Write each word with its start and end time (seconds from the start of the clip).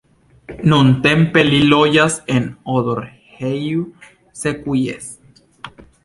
Nuntempe 0.71 1.41
li 1.49 1.57
loĝas 1.73 2.15
en 2.35 2.47
Odorheiu 2.77 3.83
Secuiesc. 4.45 5.79